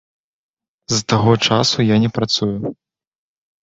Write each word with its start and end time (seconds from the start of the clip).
З 0.95 0.99
таго 1.15 1.37
часу 1.47 1.89
я 1.95 2.03
не 2.07 2.15
працую. 2.19 2.57